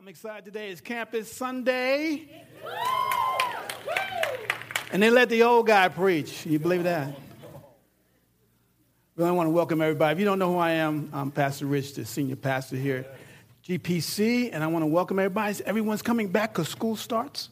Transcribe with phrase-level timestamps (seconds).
[0.00, 0.70] I'm excited today.
[0.70, 2.44] It's Campus Sunday.
[4.92, 6.46] And they let the old guy preach.
[6.46, 7.18] You believe that?
[9.16, 10.12] Really want to welcome everybody.
[10.12, 13.14] If you don't know who I am, I'm Pastor Rich, the senior pastor here at
[13.64, 15.56] GPC, and I want to welcome everybody.
[15.66, 17.48] Everyone's coming back because school starts.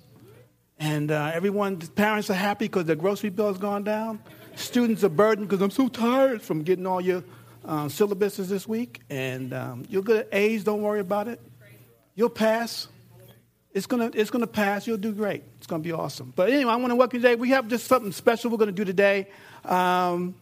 [0.78, 4.22] And uh, everyone's parents are happy because their grocery bill has gone down.
[4.54, 7.24] Students are burdened because I'm so tired from getting all your
[7.64, 9.00] uh, syllabuses this week.
[9.10, 11.40] And um, you'll get A's, don't worry about it.
[12.17, 12.89] You'll pass.
[13.73, 14.87] It's gonna, it's gonna pass.
[14.87, 15.45] You'll do great.
[15.59, 16.33] It's gonna be awesome.
[16.34, 17.34] But anyway, I want to welcome you today.
[17.34, 19.29] We have just something special we're gonna do today.
[19.65, 20.34] Um,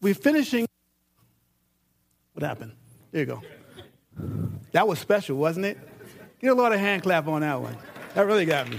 [0.00, 0.66] we're finishing.
[2.32, 2.72] What happened?
[3.12, 3.42] There you go.
[4.72, 5.78] That was special, wasn't it?
[6.40, 7.76] Get a lot of hand clap on that one.
[8.14, 8.78] That really got me.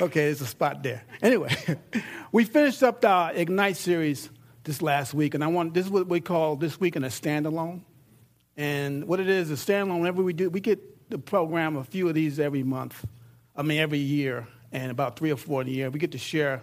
[0.00, 1.04] Okay, there's a spot there.
[1.22, 1.54] Anyway,
[2.32, 4.28] we finished up our Ignite series
[4.64, 7.08] this last week, and I want this is what we call this week in a
[7.08, 7.82] standalone.
[8.56, 12.08] And what it is, a standalone, whenever we do, we get the program a few
[12.08, 13.04] of these every month.
[13.56, 15.90] I mean, every year, and about three or four in a year.
[15.90, 16.62] We get to share,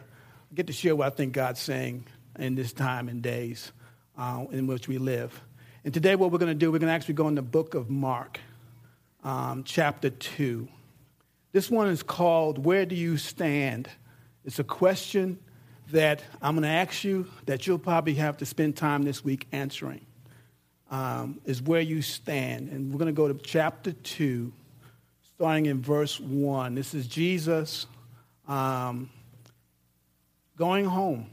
[0.53, 2.05] get to share what I think God's saying
[2.37, 3.71] in this time and days
[4.17, 5.41] uh, in which we live.
[5.83, 7.73] And today, what we're going to do, we're going to actually go in the book
[7.73, 8.39] of Mark,
[9.23, 10.67] um, chapter 2.
[11.53, 13.89] This one is called Where Do You Stand?
[14.45, 15.39] It's a question
[15.91, 19.47] that I'm going to ask you that you'll probably have to spend time this week
[19.51, 20.05] answering
[20.91, 22.69] um, is where you stand.
[22.69, 24.51] And we're going to go to chapter 2,
[25.35, 26.75] starting in verse 1.
[26.75, 27.87] This is Jesus
[28.47, 29.09] um,
[30.57, 31.27] going home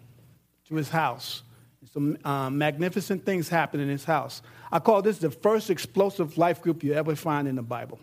[0.69, 1.43] to his house.
[1.93, 4.43] Some um, magnificent things happen in his house.
[4.71, 7.99] I call this the first explosive life group you ever find in the Bible.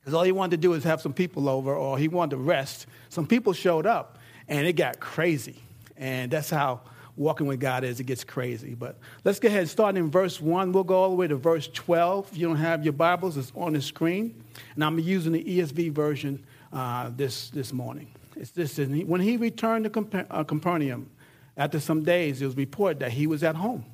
[0.00, 2.36] Because all he wanted to do is have some people over, or he wanted to
[2.38, 2.86] rest.
[3.08, 5.56] Some people showed up, and it got crazy.
[5.96, 6.80] And that's how
[7.16, 8.74] walking with God is, it gets crazy.
[8.74, 10.72] But let's go ahead, starting in verse 1.
[10.72, 12.32] We'll go all the way to verse 12.
[12.32, 14.42] If you don't have your Bibles, it's on the screen.
[14.74, 18.08] And I'm using the ESV version uh, this, this morning.
[18.36, 21.10] It's this, when he returned to uh, Capernaum,
[21.56, 23.84] after some days, it was reported that he was at home.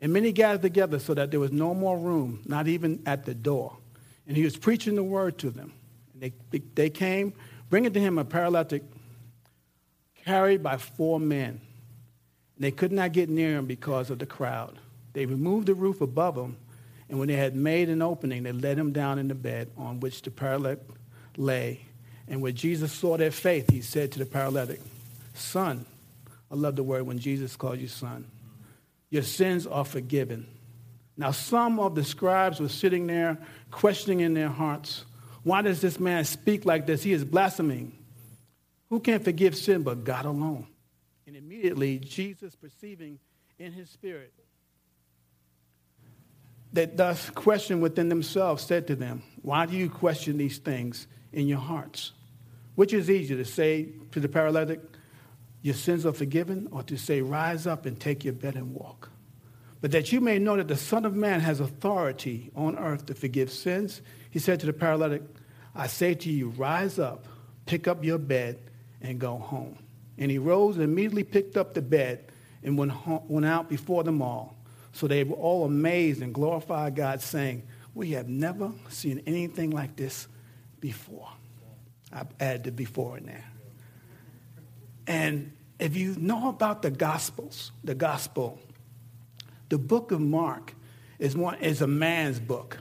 [0.00, 3.34] And many gathered together so that there was no more room, not even at the
[3.34, 3.76] door.
[4.26, 5.72] And he was preaching the word to them.
[6.12, 7.34] And they, they came,
[7.70, 8.82] bringing to him a paralytic
[10.24, 11.60] carried by four men.
[12.62, 14.78] They could not get near him because of the crowd.
[15.14, 16.56] They removed the roof above him,
[17.08, 19.98] and when they had made an opening, they let him down in the bed on
[19.98, 20.78] which the paralytic
[21.36, 21.80] lay.
[22.28, 24.80] And when Jesus saw their faith, he said to the paralytic,
[25.34, 25.84] Son,
[26.52, 28.30] I love the word when Jesus calls you son,
[29.10, 30.46] your sins are forgiven.
[31.16, 33.38] Now, some of the scribes were sitting there
[33.72, 35.04] questioning in their hearts,
[35.42, 37.02] Why does this man speak like this?
[37.02, 37.98] He is blaspheming.
[38.88, 40.68] Who can forgive sin but God alone?
[41.26, 43.18] And immediately, Jesus, perceiving
[43.58, 44.32] in his spirit
[46.72, 51.46] that thus questioned within themselves, said to them, Why do you question these things in
[51.46, 52.12] your hearts?
[52.74, 54.80] Which is easier to say to the paralytic,
[55.60, 59.10] Your sins are forgiven, or to say, Rise up and take your bed and walk?
[59.80, 63.14] But that you may know that the Son of Man has authority on earth to
[63.14, 64.00] forgive sins,
[64.30, 65.22] he said to the paralytic,
[65.74, 67.26] I say to you, Rise up,
[67.66, 68.58] pick up your bed,
[69.02, 69.78] and go home.
[70.18, 72.24] And he rose and immediately picked up the bed
[72.62, 72.92] and went,
[73.28, 74.56] went out before them all.
[74.92, 77.62] So they were all amazed and glorified God, saying,
[77.94, 80.28] We have never seen anything like this
[80.80, 81.28] before.
[82.12, 83.44] I've added the before in there.
[85.06, 88.60] And if you know about the Gospels, the Gospel,
[89.68, 90.74] the book of Mark
[91.18, 92.78] is, one, is a man's book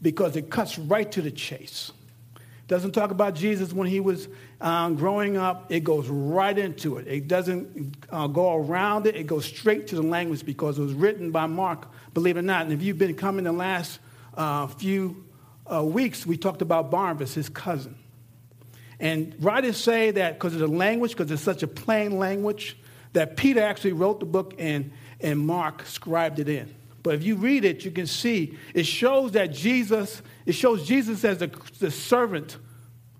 [0.00, 1.92] because it cuts right to the chase.
[2.70, 4.28] Doesn't talk about Jesus when he was
[4.60, 5.72] um, growing up.
[5.72, 7.08] It goes right into it.
[7.08, 9.16] It doesn't uh, go around it.
[9.16, 12.42] It goes straight to the language because it was written by Mark, believe it or
[12.42, 12.62] not.
[12.62, 13.98] And if you've been coming the last
[14.36, 15.26] uh, few
[15.66, 17.96] uh, weeks, we talked about Barnabas, his cousin.
[19.00, 22.76] And writers say that because of the language, because it's such a plain language,
[23.14, 26.72] that Peter actually wrote the book and, and Mark scribed it in.
[27.02, 31.24] But if you read it, you can see it shows that Jesus, it shows Jesus
[31.24, 32.58] as the, the servant,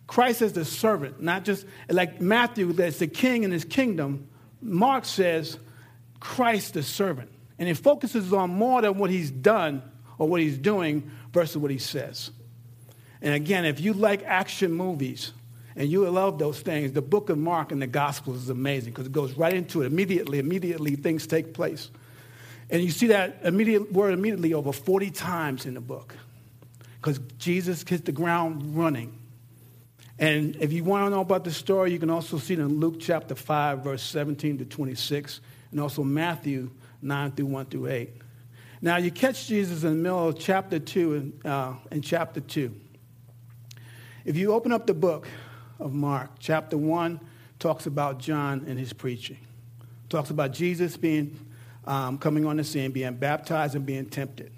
[0.06, 4.28] Christ as the servant, not just like Matthew, that's the king in his kingdom.
[4.60, 5.58] Mark says
[6.18, 7.30] Christ the servant.
[7.58, 9.82] And it focuses on more than what he's done
[10.18, 12.30] or what he's doing versus what he says.
[13.22, 15.32] And again, if you like action movies
[15.76, 19.06] and you love those things, the book of Mark and the Gospels is amazing because
[19.06, 19.86] it goes right into it.
[19.86, 21.90] Immediately, immediately things take place.
[22.70, 26.14] And you see that immediate word immediately over 40 times in the book
[27.00, 29.18] because Jesus hits the ground running.
[30.18, 32.78] And if you want to know about the story, you can also see it in
[32.78, 35.40] Luke chapter 5, verse 17 to 26,
[35.70, 36.70] and also Matthew
[37.00, 38.10] 9 through 1 through 8.
[38.82, 42.74] Now, you catch Jesus in the middle of chapter 2, uh, in chapter 2.
[44.24, 45.26] If you open up the book
[45.78, 47.20] of Mark, chapter 1
[47.58, 49.38] talks about John and his preaching.
[50.10, 51.38] Talks about Jesus being,
[51.90, 54.52] um, coming on the scene, being baptized and being tempted.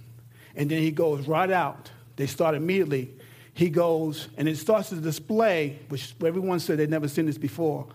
[0.55, 1.91] And then he goes right out.
[2.17, 3.11] They start immediately.
[3.55, 7.87] He goes, and it starts to display, which everyone said they'd never seen this before,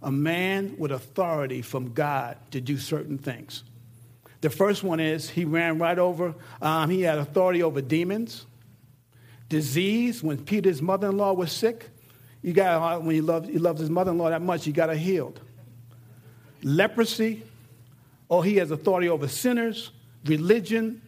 [0.00, 3.64] a man with authority from God to do certain things.
[4.42, 6.32] The first one is he ran right over,
[6.62, 8.46] um, he had authority over demons,
[9.48, 10.22] disease.
[10.22, 11.90] When Peter's mother in law was sick,
[12.42, 14.88] you got, when he loved, he loved his mother in law that much, he got
[14.88, 15.40] her healed.
[16.62, 17.42] Leprosy,
[18.30, 19.90] oh, he has authority over sinners,
[20.24, 21.02] religion,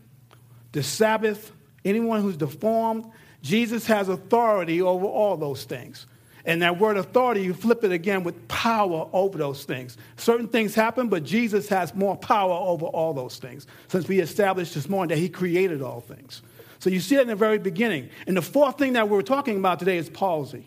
[0.72, 1.52] the Sabbath,
[1.84, 3.10] anyone who's deformed.
[3.42, 6.06] Jesus has authority over all those things.
[6.44, 9.96] And that word authority, you flip it again with power over those things.
[10.16, 13.66] Certain things happen, but Jesus has more power over all those things.
[13.88, 16.42] Since we established this morning that he created all things.
[16.78, 18.10] So you see it in the very beginning.
[18.28, 20.66] And the fourth thing that we're talking about today is palsy.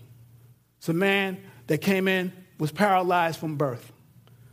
[0.80, 1.38] It's a man
[1.68, 3.94] that came in, was paralyzed from birth.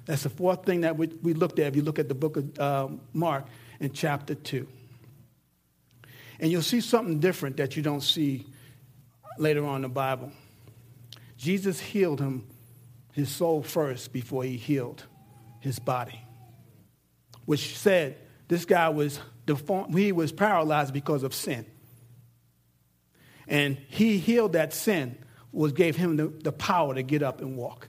[0.06, 2.36] That's the fourth thing that we, we looked at if you look at the book
[2.36, 3.46] of uh, Mark
[3.80, 4.66] in chapter 2.
[6.38, 8.46] And you'll see something different that you don't see
[9.38, 10.30] later on in the Bible.
[11.36, 12.46] Jesus healed him,
[13.12, 15.04] his soul first, before he healed
[15.60, 16.20] his body,
[17.44, 18.16] which said
[18.48, 21.66] this guy was deformed, he was paralyzed because of sin.
[23.48, 25.18] And he healed that sin,
[25.52, 27.88] was gave him the, the power to get up and walk.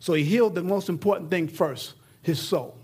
[0.00, 2.76] So he healed the most important thing first, his soul.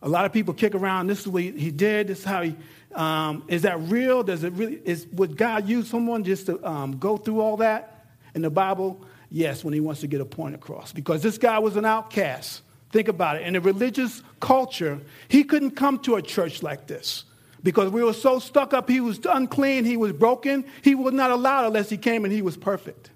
[0.00, 2.56] A lot of people kick around, this is what he did, this is how he,
[2.94, 4.22] um, is that real?
[4.22, 7.92] Does it really, is, would God use someone just to um, go through all that?
[8.34, 9.04] in the Bible?
[9.30, 10.92] Yes, when he wants to get a point across.
[10.92, 12.62] Because this guy was an outcast.
[12.90, 13.46] Think about it.
[13.46, 17.24] In a religious culture, he couldn't come to a church like this
[17.62, 18.88] because we were so stuck up.
[18.88, 20.64] He was unclean, he was broken.
[20.82, 23.10] He was not allowed unless he came and he was perfect.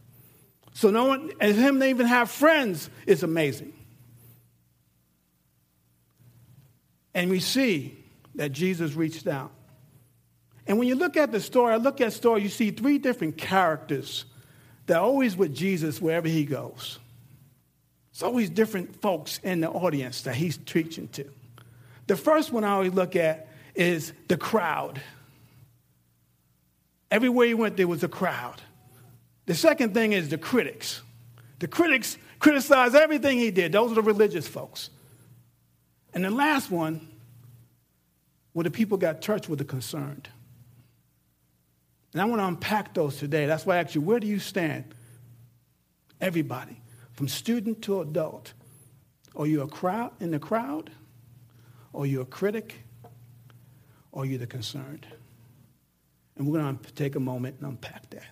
[0.76, 3.72] So, no one, and him to even have friends is amazing.
[7.14, 7.96] And we see
[8.34, 9.52] that Jesus reached out.
[10.66, 12.98] And when you look at the story, I look at the story, you see three
[12.98, 14.26] different characters
[14.84, 16.98] they're always with Jesus wherever he goes.
[18.10, 21.24] It's always different folks in the audience that he's preaching to.
[22.06, 25.00] The first one I always look at is the crowd.
[27.10, 28.60] Everywhere he went, there was a crowd.
[29.46, 31.00] The second thing is the critics.
[31.60, 33.72] The critics criticize everything he did.
[33.72, 34.90] Those are the religious folks.
[36.12, 37.08] And the last one,
[38.52, 40.28] where the people got touched with the concerned.
[42.12, 43.46] And I want to unpack those today.
[43.46, 44.84] That's why I asked you, where do you stand?
[46.20, 46.80] Everybody,
[47.12, 48.54] from student to adult.
[49.36, 50.90] Are you a crowd in the crowd?
[51.94, 52.76] Are you a critic?
[54.12, 55.06] Or are you the concerned?
[56.36, 58.24] And we're going to take a moment and unpack that.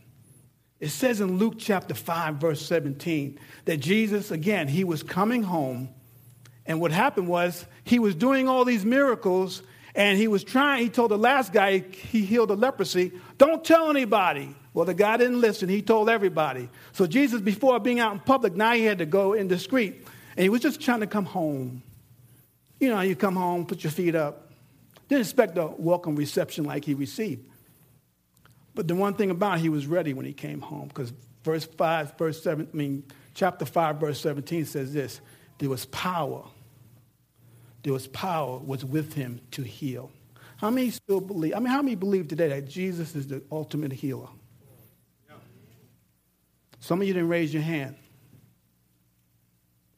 [0.85, 5.89] It says in Luke chapter 5, verse 17, that Jesus, again, he was coming home.
[6.67, 9.63] And what happened was he was doing all these miracles
[9.95, 13.89] and he was trying, he told the last guy he healed the leprosy, don't tell
[13.89, 14.55] anybody.
[14.75, 15.71] Well, the guy didn't listen.
[15.71, 16.69] He told everybody.
[16.93, 20.07] So Jesus, before being out in public, now he had to go indiscreet.
[20.37, 21.83] And he was just trying to come home.
[22.79, 24.53] You know, you come home, put your feet up.
[25.09, 27.49] Didn't expect a welcome reception like he received.
[28.75, 31.13] But the one thing about it, he was ready when he came home because
[31.45, 33.05] verse 5, verse 7, I mean,
[33.35, 35.21] chapter 5, verse 17 says this
[35.59, 36.45] there was power
[37.85, 40.11] there was power was with him to heal.
[40.57, 41.55] How many still believe?
[41.55, 44.29] I mean, how many believe today that Jesus is the ultimate healer?
[46.81, 47.97] Some of you didn't raise your hand.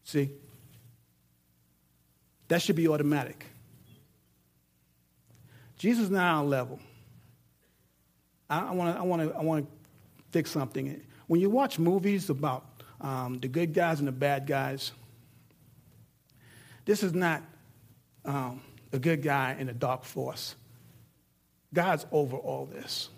[0.04, 0.30] See?
[2.48, 3.44] That should be automatic.
[5.78, 6.80] Jesus is not on level.
[8.48, 9.66] I want to I wanna, I wanna
[10.30, 11.00] fix something.
[11.26, 12.64] When you watch movies about
[13.00, 14.92] um, the good guys and the bad guys,
[16.84, 17.42] this is not
[18.24, 18.60] um,
[18.92, 20.54] a good guy in a dark force.
[21.74, 23.10] God's over all this.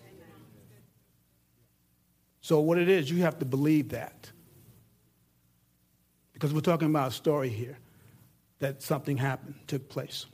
[2.41, 4.31] So, what it is, you have to believe that.
[6.33, 7.77] Because we're talking about a story here
[8.61, 10.27] that something happened, took place.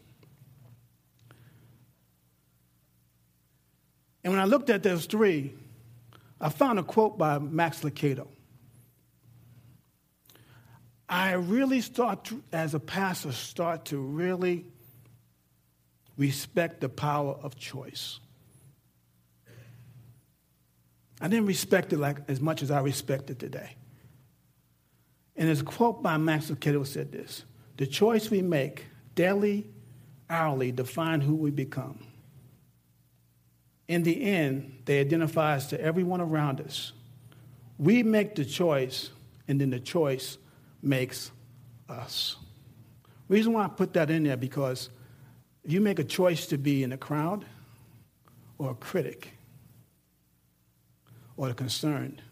[4.24, 5.52] And when I looked at those three,
[6.40, 8.26] I found a quote by Max Lucado.
[11.08, 14.64] I really start to, as a pastor, start to really
[16.16, 18.18] respect the power of choice.
[21.20, 23.76] I didn't respect it like as much as I respect it today.
[25.36, 27.44] And his quote by Max Lucado said this:
[27.76, 29.66] "The choice we make daily,
[30.30, 31.98] hourly define who we become.
[33.86, 36.92] In the end, they identify us to everyone around us.
[37.78, 39.10] We make the choice,
[39.46, 40.38] and then the choice
[40.82, 41.30] makes
[41.88, 42.36] us.
[43.28, 44.90] Reason why I put that in there because
[45.64, 47.44] if you make a choice to be in a crowd
[48.58, 49.32] or a critic
[51.36, 52.22] or a concerned,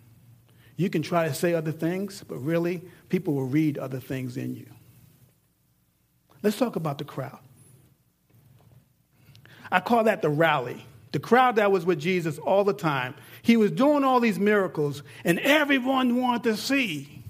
[0.76, 4.54] you can try to say other things, but really, people will read other things in
[4.54, 4.66] you.
[6.42, 7.38] Let's talk about the crowd.
[9.70, 10.84] I call that the rally.
[11.12, 13.14] The crowd that was with Jesus all the time.
[13.42, 17.22] He was doing all these miracles, and everyone wanted to see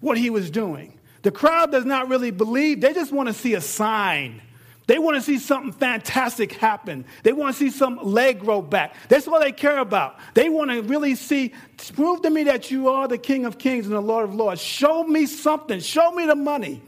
[0.00, 0.98] what he was doing.
[1.22, 4.40] The crowd does not really believe, they just want to see a sign.
[4.86, 7.04] They want to see something fantastic happen.
[7.24, 8.94] They want to see some leg grow back.
[9.08, 10.16] That's all they care about.
[10.34, 11.52] They want to really see,
[11.94, 14.60] prove to me that you are the King of Kings and the Lord of Lords.
[14.60, 15.80] Show me something.
[15.80, 16.80] Show me the money.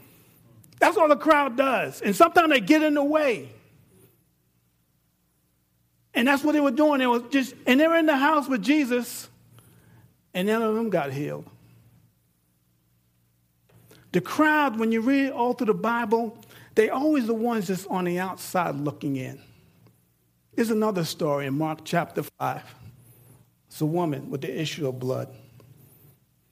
[0.79, 2.01] That's all the crowd does.
[2.01, 3.49] And sometimes they get in the way.
[6.13, 7.01] And that's what they were doing.
[7.01, 9.29] It was just, and they were in the house with Jesus,
[10.33, 11.45] and none of them got healed.
[14.11, 16.37] The crowd, when you read all through the Bible,
[16.75, 19.39] they're always the ones that's on the outside looking in.
[20.55, 22.75] There's another story in Mark chapter 5.
[23.67, 25.29] It's a woman with the issue of blood.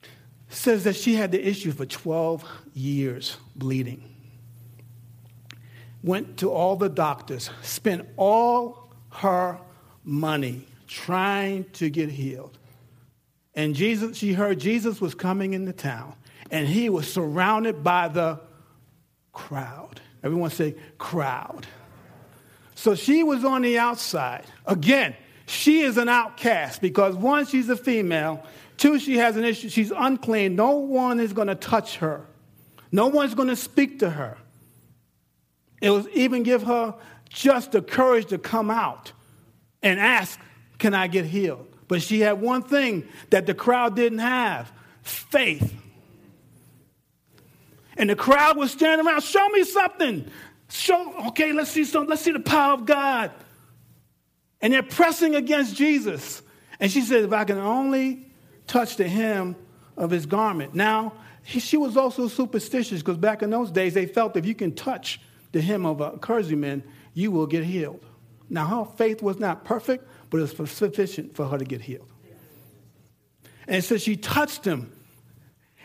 [0.02, 4.14] It says that she had the issue for 12 years bleeding.
[6.02, 8.77] Went to all the doctors, spent all
[9.10, 9.58] her
[10.04, 12.58] money trying to get healed.
[13.54, 16.14] And Jesus, she heard Jesus was coming into town,
[16.50, 18.40] and he was surrounded by the
[19.32, 20.00] crowd.
[20.22, 21.66] Everyone say, crowd.
[22.74, 24.44] So she was on the outside.
[24.66, 28.44] Again, she is an outcast because one, she's a female.
[28.76, 29.68] Two, she has an issue.
[29.68, 30.54] She's unclean.
[30.54, 32.26] No one is going to touch her,
[32.92, 34.38] no one's going to speak to her.
[35.80, 36.94] It was even give her
[37.28, 39.12] just the courage to come out
[39.82, 40.38] and ask,
[40.78, 41.66] Can I get healed?
[41.88, 44.70] But she had one thing that the crowd didn't have
[45.02, 45.74] faith.
[47.96, 50.30] And the crowd was standing around, show me something.
[50.70, 53.32] Show, okay, let's see some, let's see the power of God.
[54.60, 56.42] And they're pressing against Jesus.
[56.78, 58.26] And she said, if I can only
[58.66, 59.56] touch the hem
[59.96, 60.74] of his garment.
[60.74, 64.54] Now, he, she was also superstitious because back in those days, they felt if you
[64.54, 65.20] can touch
[65.52, 66.84] the hem of a clergyman,
[67.18, 68.04] you will get healed.
[68.48, 72.08] Now, her faith was not perfect, but it was sufficient for her to get healed.
[73.66, 74.92] And so she touched him,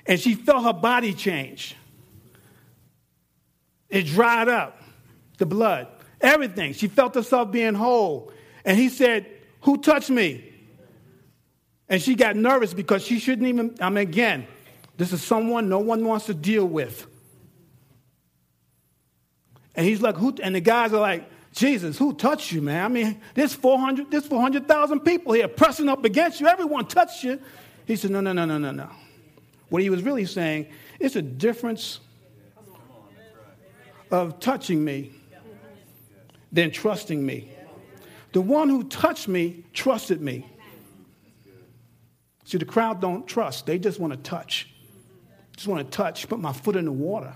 [0.05, 1.75] and she felt her body change.
[3.89, 4.79] It dried up,
[5.39, 5.87] the blood,
[6.21, 6.73] everything.
[6.73, 8.31] She felt herself being whole.
[8.63, 9.25] And he said,
[9.61, 10.53] Who touched me?
[11.89, 14.45] And she got nervous because she shouldn't even, I mean, again,
[14.97, 17.07] this is someone no one wants to deal with.
[19.75, 20.35] And he's like, Who?
[20.41, 22.83] And the guys are like, Jesus, who touched you, man?
[22.83, 26.47] I mean, there's 400, there's 400,000 people here pressing up against you.
[26.47, 27.39] Everyone touched you.
[27.85, 28.89] He said, No, no, no, no, no, no.
[29.69, 30.67] What he was really saying,
[30.99, 31.99] it's a difference
[34.11, 35.11] of touching me
[36.51, 37.49] than trusting me.
[38.31, 40.49] The one who touched me trusted me.
[42.45, 43.67] See, the crowd don't trust.
[43.67, 44.69] They just want to touch.
[45.55, 47.33] Just want to touch, put my foot in the water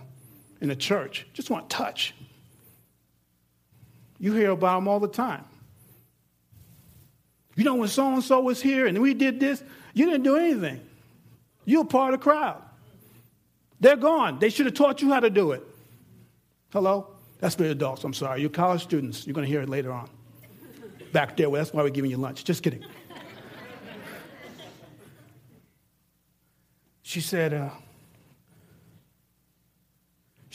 [0.62, 1.28] in the church.
[1.34, 2.14] Just want touch.
[4.20, 5.44] You hear about them all the time.
[7.56, 10.36] You know, when so and so was here and we did this, you didn't do
[10.36, 10.82] anything.
[11.66, 12.62] You're part of the crowd.
[13.80, 14.40] They're gone.
[14.40, 15.64] They should have taught you how to do it.
[16.72, 17.08] Hello?
[17.40, 18.04] That's for adults.
[18.04, 18.42] I'm sorry.
[18.42, 19.26] You're college students.
[19.28, 20.10] You're going to hear it later on.
[21.12, 21.50] Back there.
[21.50, 22.44] Well, that's why we're giving you lunch.
[22.44, 22.84] Just kidding.
[27.02, 27.70] she said, uh,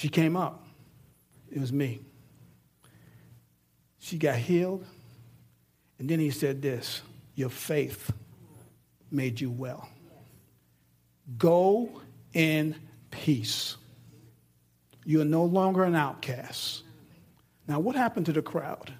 [0.02, 0.66] she came up.
[1.48, 2.00] It was me.
[4.00, 4.84] She got healed.
[6.00, 7.02] And then he said this
[7.36, 8.12] Your faith
[9.12, 9.88] made you well.
[11.38, 12.00] Go
[12.32, 12.74] in
[13.12, 13.76] peace.
[15.04, 16.82] You are no longer an outcast.
[17.68, 18.92] Now, what happened to the crowd?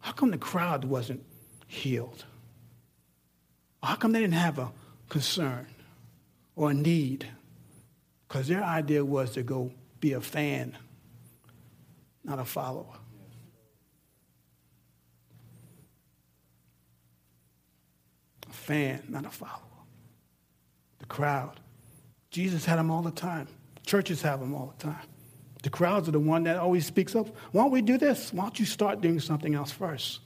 [0.00, 1.22] How come the crowd wasn't
[1.66, 2.24] healed?
[3.82, 4.72] How come they didn't have a
[5.10, 5.66] concern
[6.56, 7.28] or a need?
[8.28, 10.76] Because their idea was to go be a fan,
[12.24, 12.86] not a follower.
[18.48, 19.60] A fan, not a follower.
[20.98, 21.60] The crowd.
[22.30, 23.46] Jesus had them all the time.
[23.86, 25.06] Churches have them all the time.
[25.62, 27.28] The crowds are the one that always speaks up.
[27.52, 28.32] Why don't we do this?
[28.32, 30.20] Why don't you start doing something else first?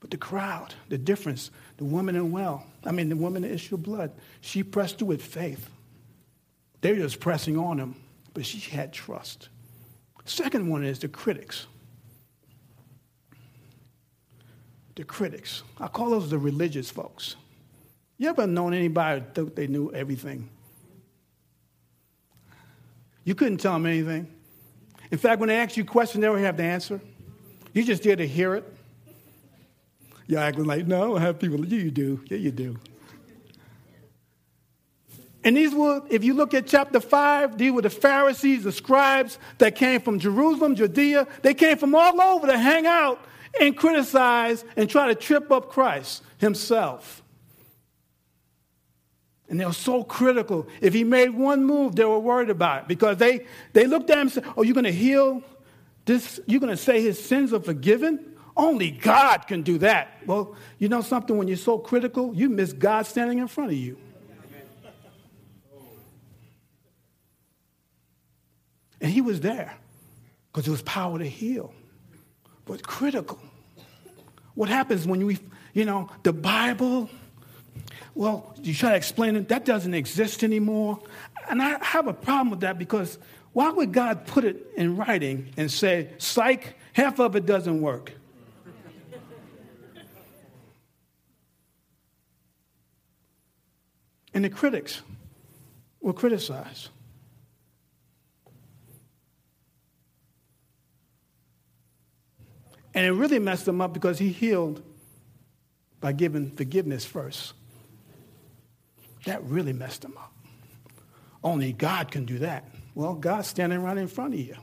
[0.00, 3.76] But the crowd, the difference, the woman in well, I mean, the woman in issue
[3.76, 5.68] of blood, she pressed through with faith.
[6.80, 7.94] They were just pressing on him,
[8.34, 9.48] but she had trust.
[10.24, 11.66] Second one is the critics.
[14.94, 15.62] The critics.
[15.78, 17.36] I call those the religious folks.
[18.18, 20.48] You ever known anybody that thought they knew everything?
[23.24, 24.26] You couldn't tell them anything.
[25.10, 27.00] In fact, when they ask you questions, they don't have the answer.
[27.72, 28.76] You just there to hear it.
[30.26, 31.64] You're acting like, no, I have people.
[31.64, 32.20] Yeah, you do.
[32.26, 32.76] Yeah, you do.
[35.42, 39.38] And these were, if you look at chapter 5, these were the Pharisees, the scribes
[39.58, 41.26] that came from Jerusalem, Judea.
[41.42, 43.24] They came from all over to hang out
[43.58, 47.22] and criticize and try to trip up Christ himself.
[49.48, 50.68] And they were so critical.
[50.80, 54.18] If he made one move, they were worried about it because they, they looked at
[54.18, 55.42] him and said, Oh, you're going to heal
[56.04, 56.38] this?
[56.46, 58.36] You're going to say his sins are forgiven?
[58.56, 60.18] Only God can do that.
[60.26, 61.36] Well, you know something?
[61.36, 63.96] When you're so critical, you miss God standing in front of you.
[69.00, 69.74] And he was there
[70.52, 71.74] because it was power to heal.
[72.64, 73.40] But critical.
[74.54, 75.38] What happens when we,
[75.72, 77.08] you know, the Bible,
[78.14, 81.00] well, you try to explain it, that doesn't exist anymore.
[81.48, 83.18] And I have a problem with that because
[83.52, 88.12] why would God put it in writing and say, psych, half of it doesn't work?
[94.32, 95.02] and the critics
[96.00, 96.88] will criticize.
[102.94, 104.82] And it really messed him up because he healed
[106.00, 107.52] by giving forgiveness first.
[109.26, 110.32] That really messed him up.
[111.44, 112.64] Only God can do that.
[112.94, 114.56] Well, God's standing right in front of you.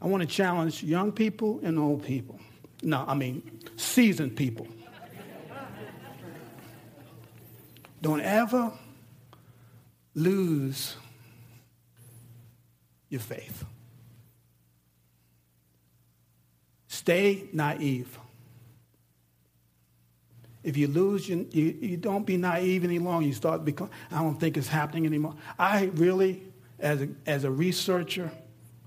[0.00, 2.40] I want to challenge young people and old people.
[2.82, 4.68] No, I mean seasoned people.
[8.00, 8.72] Don't ever
[10.14, 10.94] lose
[13.08, 13.64] your faith.
[17.08, 18.18] Stay naive.
[20.62, 23.26] If you lose, you, you, you, don't be naive any longer.
[23.26, 25.34] You start become, I don't think it's happening anymore.
[25.58, 26.42] I really,
[26.78, 28.30] as a, as a researcher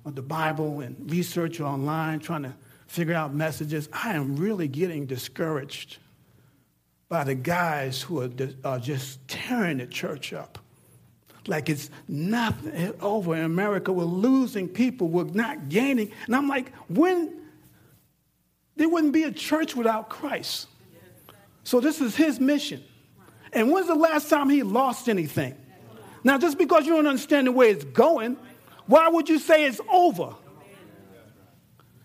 [0.05, 2.53] of the Bible and researcher online, trying to
[2.85, 5.97] figure out messages, I am really getting discouraged
[7.09, 8.29] by the guys who are,
[8.63, 10.59] are just tearing the church up.
[11.47, 13.91] Like it's nothing over in America.
[13.91, 15.07] We're losing people.
[15.07, 16.11] We're not gaining.
[16.27, 17.40] And I'm like, when
[18.81, 20.67] there wouldn't be a church without Christ.
[21.63, 22.83] So this is his mission.
[23.53, 25.55] And when's the last time he lost anything?
[26.23, 28.37] Now, just because you don't understand the way it's going,
[28.87, 30.33] why would you say it's over?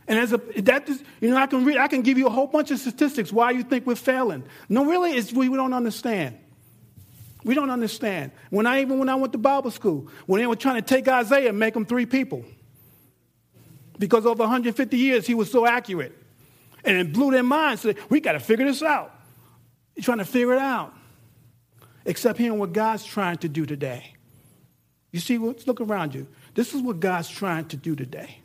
[0.07, 2.31] And as a that is, you know, I can read, I can give you a
[2.31, 4.45] whole bunch of statistics why you think we're failing.
[4.69, 6.37] No, really, it's we, we don't understand.
[7.43, 8.33] We don't understand.
[8.51, 11.09] When I even when I went to Bible school, when they were trying to take
[11.09, 12.45] Isaiah and make him three people,
[13.99, 16.26] because over 150 years he was so accurate.
[16.87, 17.83] And it blew their minds.
[17.83, 19.12] So we got to figure this out.
[19.96, 20.94] You're trying to figure it out.
[22.05, 24.14] Except hearing what God's trying to do today.
[25.11, 26.29] You see, look around you.
[26.55, 28.38] This is what God's trying to do today.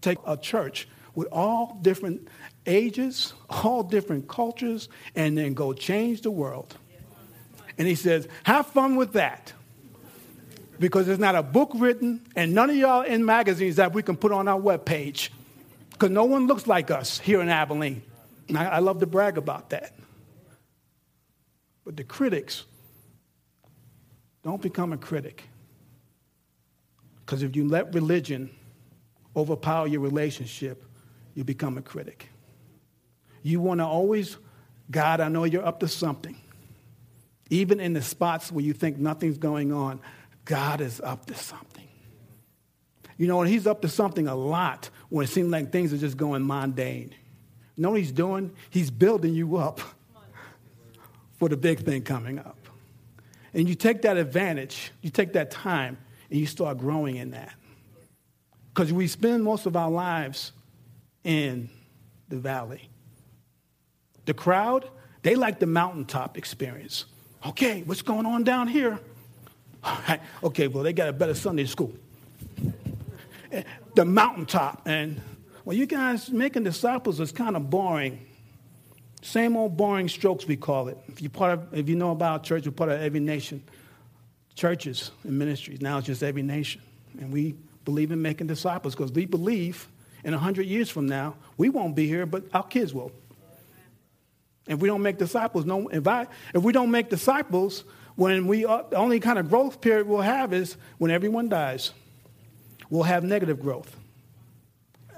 [0.00, 2.28] Take a church with all different
[2.66, 6.76] ages, all different cultures, and then go change the world.
[7.76, 9.52] And he says, have fun with that.
[10.78, 14.16] Because there's not a book written, and none of y'all in magazines that we can
[14.16, 15.28] put on our webpage
[15.94, 18.02] because no one looks like us here in Abilene.
[18.48, 19.94] And I, I love to brag about that.
[21.84, 22.64] But the critics,
[24.42, 25.44] don't become a critic.
[27.24, 28.50] Because if you let religion
[29.36, 30.84] overpower your relationship,
[31.34, 32.28] you become a critic.
[33.42, 34.36] You want to always,
[34.90, 36.36] God, I know you're up to something.
[37.50, 40.00] Even in the spots where you think nothing's going on,
[40.44, 41.88] God is up to something.
[43.16, 45.96] You know, and He's up to something a lot when it seems like things are
[45.96, 47.14] just going mundane.
[47.76, 48.50] You know what he's doing?
[48.70, 49.80] He's building you up
[51.34, 52.58] for the big thing coming up.
[53.52, 55.98] And you take that advantage, you take that time,
[56.30, 57.54] and you start growing in that.
[58.70, 60.50] Because we spend most of our lives
[61.22, 61.70] in
[62.28, 62.88] the valley.
[64.24, 64.90] The crowd,
[65.22, 67.04] they like the mountaintop experience.
[67.46, 68.98] Okay, what's going on down here?
[69.84, 71.92] All right, Okay, well, they got a better Sunday school
[73.94, 74.82] the mountaintop.
[74.86, 75.20] And
[75.64, 78.26] well, you guys making disciples is kind of boring.
[79.22, 80.98] Same old boring strokes, we call it.
[81.08, 83.62] If you part of, if you know about church, we're part of every nation.
[84.54, 85.80] Churches and ministries.
[85.80, 86.82] Now it's just every nation.
[87.18, 89.88] And we believe in making disciples because we believe
[90.24, 93.12] in 100 years from now, we won't be here, but our kids will.
[94.66, 97.84] If we don't make disciples, no, if, I, if we don't make disciples,
[98.16, 101.92] when we, uh, the only kind of growth period we'll have is when everyone dies.
[102.90, 103.96] We'll have negative growth.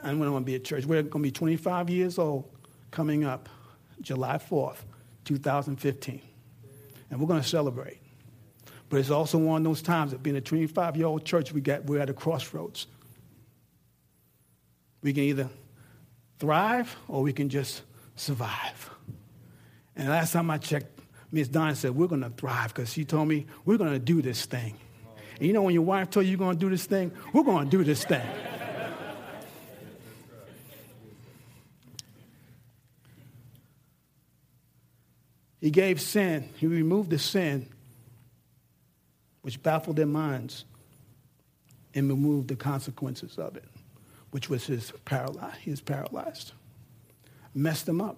[0.02, 0.84] And we're going to be at church.
[0.84, 2.48] We're going to be 25 years old
[2.90, 3.48] coming up
[4.00, 4.78] July 4th,
[5.24, 6.20] 2015.
[7.10, 7.98] And we're going to celebrate.
[8.88, 11.60] But it's also one of those times that being a 25 year old church, we
[11.60, 12.86] got, we're at a crossroads.
[15.02, 15.48] We can either
[16.38, 17.82] thrive or we can just
[18.14, 18.90] survive.
[19.96, 21.00] And last time I checked,
[21.32, 24.22] Miss Don said, We're going to thrive because she told me, We're going to do
[24.22, 24.76] this thing.
[25.38, 27.42] And you know, when your wife told you you're going to do this thing, we're
[27.42, 28.26] going to do this thing.
[35.60, 37.68] he gave sin, he removed the sin
[39.42, 40.64] which baffled their minds
[41.94, 43.64] and removed the consequences of it,
[44.30, 45.58] which was his paralyzed.
[45.58, 46.52] He was paralyzed.
[47.54, 48.16] Messed them up.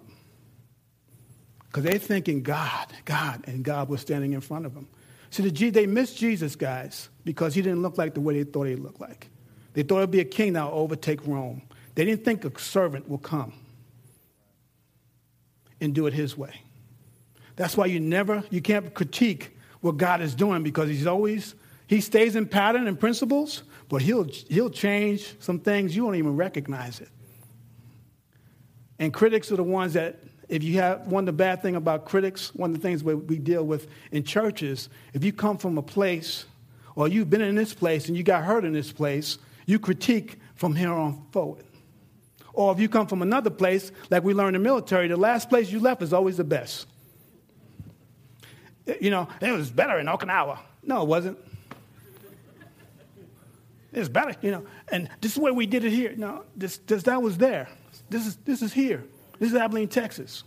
[1.67, 4.89] Because they're thinking God, God, and God was standing in front of them.
[5.31, 8.65] See, the, they missed Jesus, guys, because he didn't look like the way they thought
[8.65, 9.29] he looked like.
[9.75, 11.63] They thought it'd be a king that would overtake Rome.
[11.95, 13.53] They didn't think a servant would come
[15.81, 16.63] and do it his way.
[17.57, 21.55] That's why you never, you can't critique what God is doing because he's always,
[21.87, 26.37] he stays in pattern and principles, but he'll, he'll change some things you won't even
[26.37, 27.09] recognize it.
[28.99, 32.07] And critics are the ones that if you have one of the bad thing about
[32.07, 35.83] critics, one of the things we deal with in churches, if you come from a
[35.83, 36.47] place
[36.95, 40.39] or you've been in this place and you got hurt in this place, you critique
[40.55, 41.65] from here on forward.
[42.55, 45.49] Or if you come from another place, like we learned in the military, the last
[45.49, 46.87] place you left is always the best.
[48.87, 50.59] Eh, you know, it was better in Okinawa.
[50.83, 51.39] No, it wasn't.
[53.93, 54.65] It was better, you know.
[54.91, 56.15] And this is where we did it here.
[56.17, 57.69] No, this, this that was there.
[58.11, 59.05] This is this is here.
[59.39, 60.45] This is Abilene, Texas.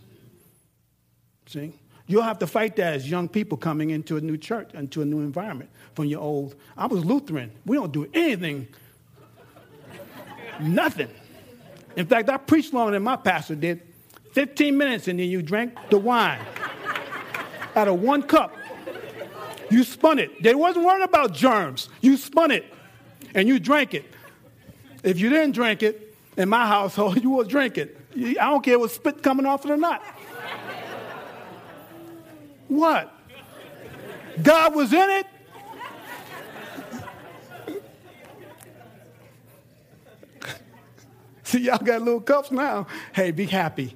[1.46, 1.74] See?
[2.06, 5.04] You'll have to fight that as young people coming into a new church, into a
[5.04, 6.54] new environment from your old.
[6.76, 7.52] I was Lutheran.
[7.64, 8.68] We don't do anything,
[10.60, 11.08] nothing.
[11.96, 13.80] In fact, I preached longer than my pastor did.
[14.32, 16.40] 15 minutes, and then you drank the wine
[17.76, 18.56] out of one cup.
[19.70, 20.42] You spun it.
[20.42, 21.88] They wasn't worried about germs.
[22.00, 22.64] You spun it,
[23.34, 24.04] and you drank it.
[25.02, 27.98] If you didn't drink it, in my household, you will drink it.
[28.14, 30.02] I don't care what spit coming off it or not.
[32.68, 33.12] What?
[34.42, 35.26] God was in it?
[41.42, 42.86] See, y'all got little cups now.
[43.12, 43.94] Hey, be happy.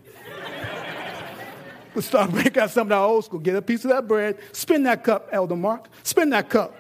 [1.95, 3.41] Let's start breaking out some of that old school.
[3.41, 4.39] Get a piece of that bread.
[4.53, 5.89] Spin that cup, Elder Mark.
[6.03, 6.77] Spin that cup.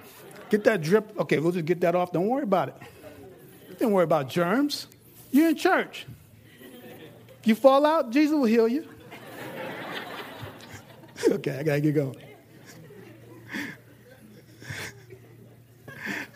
[0.50, 1.18] Get that drip.
[1.18, 2.12] Okay, we'll just get that off.
[2.12, 2.76] Don't worry about it.
[3.78, 4.86] Don't worry about germs.
[5.30, 6.06] You're in church.
[7.46, 8.88] You fall out, Jesus will heal you.
[11.28, 12.16] okay, I gotta get going.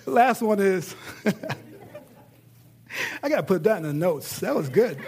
[0.07, 0.95] Last one is
[3.25, 4.39] I gotta put that in the notes.
[4.39, 4.99] That was good.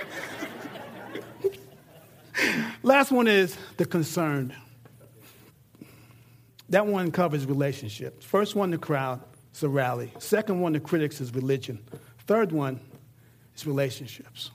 [2.82, 4.56] Last one is the concerned.
[6.68, 8.26] That one covers relationships.
[8.26, 9.22] First one, the crowd,
[9.54, 10.12] is a rally.
[10.18, 11.78] Second one, the critics, is religion.
[12.26, 12.80] Third one
[13.54, 14.50] is relationships.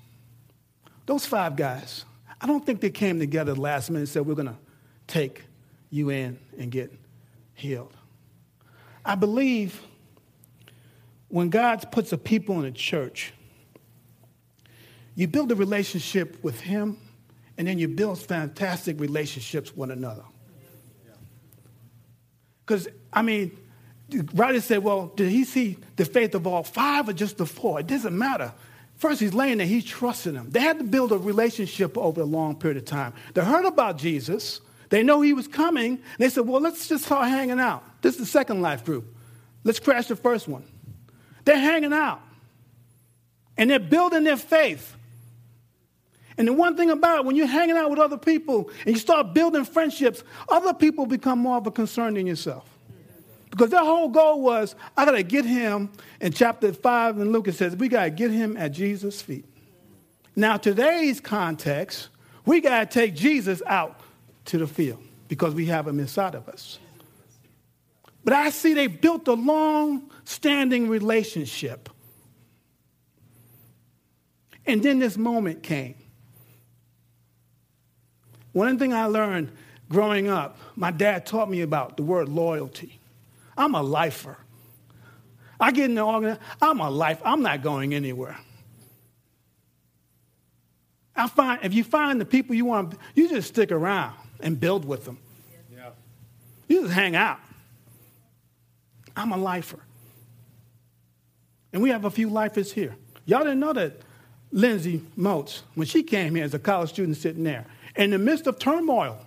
[1.07, 2.05] Those five guys,
[2.39, 4.57] I don't think they came together last minute and said, We're going to
[5.07, 5.45] take
[5.89, 6.93] you in and get
[7.55, 7.95] healed.
[9.03, 9.81] I believe
[11.29, 13.33] when God puts a people in a church,
[15.15, 16.97] you build a relationship with Him,
[17.57, 20.23] and then you build fantastic relationships with one another.
[22.65, 23.57] Because, I mean,
[24.09, 27.45] the writer said, well, did he see the faith of all five or just the
[27.45, 27.79] four?
[27.79, 28.53] It doesn't matter.
[28.97, 30.49] First, he's laying there, he's trusting him.
[30.49, 33.13] They had to build a relationship over a long period of time.
[33.33, 35.99] They heard about Jesus, they know he was coming.
[36.17, 37.83] They said, Well, let's just start hanging out.
[38.01, 39.05] This is the second life group.
[39.63, 40.63] Let's crash the first one.
[41.45, 42.21] They're hanging out
[43.57, 44.95] and they're building their faith.
[46.37, 48.99] And the one thing about it, when you're hanging out with other people and you
[48.99, 52.76] start building friendships, other people become more of a concern than yourself.
[53.49, 57.47] Because their whole goal was, I got to get him, in chapter 5 in Luke,
[57.47, 59.45] it says, we got to get him at Jesus' feet.
[60.35, 62.09] Now, today's context,
[62.45, 63.99] we got to take Jesus out
[64.45, 66.79] to the field because we have him inside of us.
[68.23, 71.89] But I see they built a long standing relationship.
[74.65, 75.95] And then this moment came.
[78.51, 79.51] One thing I learned
[79.89, 82.96] growing up, my dad taught me about the word loyalty.
[83.57, 84.37] I'm a lifer.
[85.59, 88.37] I get in the organization, I'm a life, I'm not going anywhere.
[91.15, 94.85] I find if you find the people you want, you just stick around and build
[94.85, 95.17] with them.
[95.73, 95.89] Yeah.
[96.67, 97.39] You just hang out.
[99.15, 99.79] I'm a lifer.
[101.73, 102.95] And we have a few lifers here.
[103.25, 103.93] Y'all didn't know that
[104.51, 107.65] Lindsay Moats, when she came here as a college student sitting there,
[107.95, 109.17] in the midst of turmoil,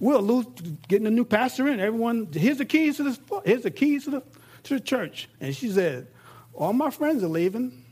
[0.00, 0.46] we'll lose
[0.88, 1.80] getting a new pastor in.
[1.80, 4.22] Everyone, here's the keys to this, here's the keys to the,
[4.64, 5.28] to the church.
[5.40, 6.08] And she said,
[6.52, 7.84] All my friends are leaving.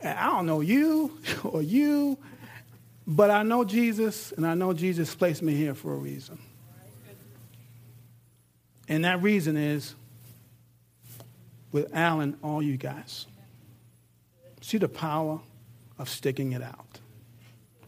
[0.00, 2.18] And I don't know you or you,
[3.06, 6.38] but I know Jesus, and I know Jesus placed me here for a reason.
[8.88, 9.94] And that reason is
[11.72, 13.26] with Alan, all you guys.
[14.60, 15.40] See the power
[15.98, 17.00] of sticking it out.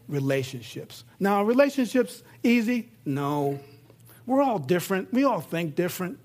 [0.09, 1.03] Relationships.
[1.19, 2.89] Now, relationships easy?
[3.05, 3.59] No.
[4.25, 5.13] We're all different.
[5.13, 6.19] We all think different.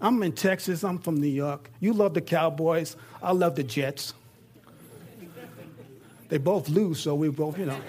[0.00, 0.84] I'm in Texas.
[0.84, 1.68] I'm from New York.
[1.80, 2.96] You love the Cowboys.
[3.20, 4.14] I love the Jets.
[6.28, 7.80] They both lose, so we both, you know.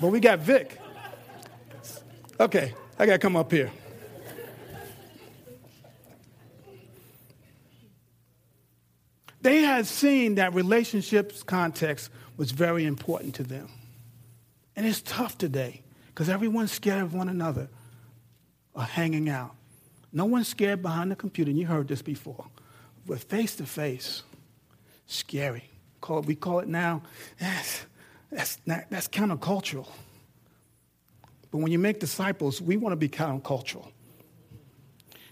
[0.00, 0.78] but we got Vic.
[2.38, 3.70] Okay, I got to come up here.
[9.44, 13.68] They had seen that relationships context was very important to them.
[14.74, 17.68] And it's tough today because everyone's scared of one another
[18.72, 19.54] or hanging out.
[20.14, 22.46] No one's scared behind the computer, and you heard this before.
[23.06, 24.22] But face to face,
[25.08, 25.68] scary.
[26.00, 27.02] Call it, We call it now,
[27.38, 27.84] that's,
[28.30, 29.88] that's, not, that's countercultural.
[31.50, 33.84] But when you make disciples, we want to be countercultural.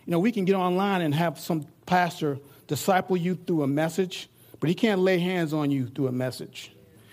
[0.05, 2.38] You know, we can get online and have some pastor
[2.72, 6.72] disciple you through a message, but he can't lay hands on you through a message.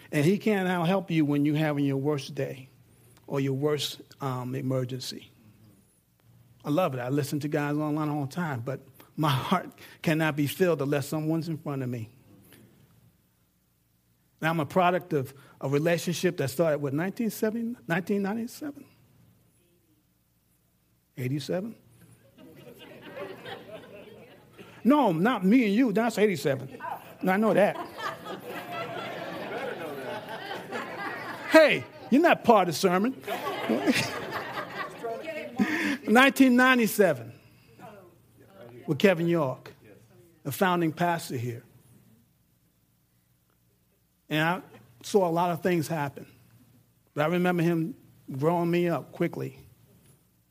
[0.09, 2.69] And he can't help you when you're having your worst day
[3.27, 5.29] or your worst um, emergency.
[6.63, 7.01] I love it.
[7.01, 8.79] I listen to guys online all the time, but
[9.17, 9.69] my heart
[10.01, 12.09] cannot be filled unless someone's in front of me.
[14.41, 18.85] Now, I'm a product of a relationship that started with 1970, 1997.
[21.17, 21.75] 87?
[24.83, 25.91] No, not me and you.
[25.91, 26.77] That's 87.
[27.27, 27.77] I know that.
[31.51, 33.13] Hey, you're not part of the sermon.
[36.09, 37.33] 1997
[38.87, 39.73] with Kevin York,
[40.43, 41.63] the founding pastor here.
[44.29, 44.61] And I
[45.03, 46.25] saw a lot of things happen.
[47.13, 47.95] But I remember him
[48.37, 49.59] growing me up quickly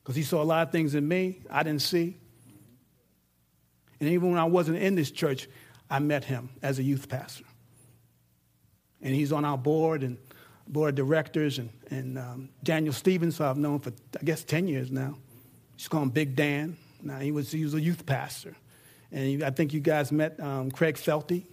[0.03, 2.17] because he saw a lot of things in me I didn't see.
[3.99, 5.47] And even when I wasn't in this church,
[5.89, 7.43] I met him as a youth pastor.
[9.01, 10.17] And he's on our board and
[10.67, 11.57] board of directors.
[11.57, 15.15] And, and um, Daniel Stevens, who I've known for, I guess, 10 years now.
[15.75, 16.77] He's called Big Dan.
[17.01, 18.55] Now, he was, he was a youth pastor.
[19.11, 21.45] And I think you guys met um, Craig Felty.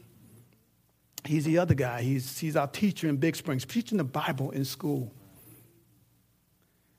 [1.24, 2.02] He's the other guy.
[2.02, 5.12] He's, he's our teacher in Big Springs, teaching the Bible in school.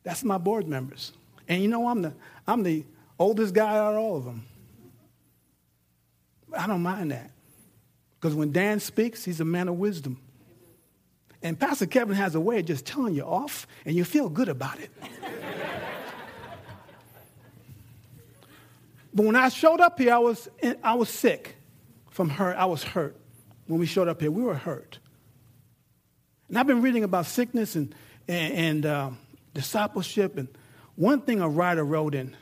[0.03, 1.13] That's my board members.
[1.47, 2.13] And you know, I'm the,
[2.47, 2.85] I'm the
[3.19, 4.45] oldest guy out of all of them.
[6.57, 7.31] I don't mind that.
[8.19, 10.19] Because when Dan speaks, he's a man of wisdom.
[11.43, 14.49] And Pastor Kevin has a way of just telling you off, and you feel good
[14.49, 14.89] about it.
[19.13, 20.49] but when I showed up here, I was,
[20.83, 21.55] I was sick
[22.09, 22.57] from hurt.
[22.57, 23.15] I was hurt
[23.67, 24.31] when we showed up here.
[24.31, 24.97] We were hurt.
[26.49, 27.93] And I've been reading about sickness and,
[28.27, 29.09] and, and uh,
[29.53, 30.47] discipleship and
[30.97, 32.35] one thing a writer wrote in,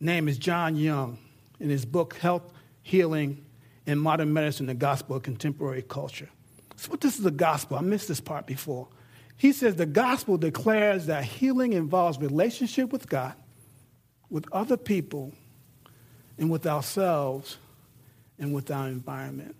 [0.00, 1.18] name is John Young,
[1.60, 2.42] in his book Health,
[2.88, 3.44] Healing,
[3.86, 6.30] and Modern Medicine, the Gospel of Contemporary Culture.
[6.76, 7.76] So what this is the gospel.
[7.76, 8.88] I missed this part before.
[9.36, 13.34] He says the gospel declares that healing involves relationship with God,
[14.30, 15.32] with other people,
[16.38, 17.58] and with ourselves,
[18.38, 19.56] and with our environment.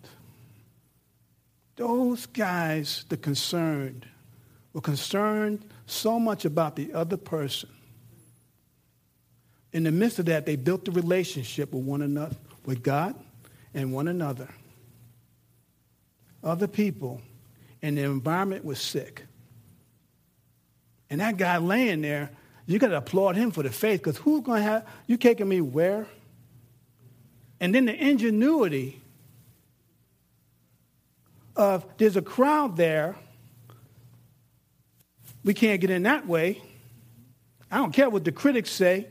[1.76, 4.06] Those guys, the concerned,
[4.72, 7.68] were concerned so much about the other person.
[9.74, 13.14] In the midst of that, they built a relationship with one another, with God
[13.74, 14.48] and one another.
[16.42, 17.20] Other people,
[17.82, 19.24] and the environment was sick.
[21.10, 22.30] And that guy laying there,
[22.66, 25.48] you got to applaud him for the faith, because who's going to have, you taking
[25.48, 26.06] me where?
[27.60, 29.00] And then the ingenuity
[31.56, 33.16] of there's a crowd there
[35.42, 36.62] we can't get in that way.
[37.70, 39.06] I don't care what the critics say.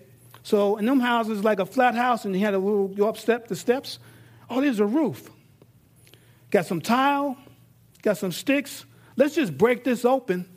[0.48, 3.18] So in them houses, like a flat house, and you had a little go up
[3.18, 4.00] step the steps.
[4.50, 5.30] Oh, there's a roof.
[6.52, 7.36] Got some tile,
[8.02, 8.86] got some sticks.
[9.18, 10.48] Let's just break this open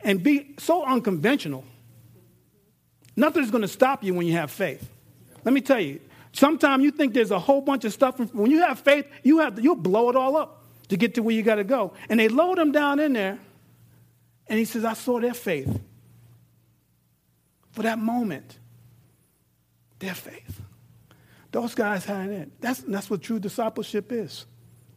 [0.00, 1.64] and be so unconventional.
[3.14, 4.90] Nothing's going to stop you when you have faith.
[5.44, 6.00] Let me tell you,
[6.32, 8.18] sometimes you think there's a whole bunch of stuff.
[8.34, 11.22] When you have faith, you have to, you'll blow it all up to get to
[11.22, 11.92] where you got to go.
[12.08, 13.38] And they load them down in there
[14.48, 15.78] and he says, I saw their faith.
[17.70, 18.58] for that moment.
[20.02, 20.60] Their faith.
[21.52, 22.50] Those guys had it.
[22.60, 24.46] That's, that's what true discipleship is.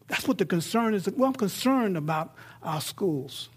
[0.08, 1.08] That's what the concern is.
[1.08, 3.50] Well, I'm concerned about our schools,